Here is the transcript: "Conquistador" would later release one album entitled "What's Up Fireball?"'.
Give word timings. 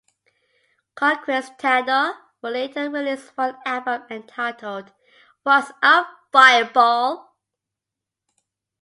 "Conquistador" 0.95 2.13
would 2.41 2.53
later 2.53 2.89
release 2.89 3.29
one 3.37 3.55
album 3.67 4.01
entitled 4.09 4.91
"What's 5.43 5.71
Up 5.83 6.07
Fireball?"'. 6.31 7.29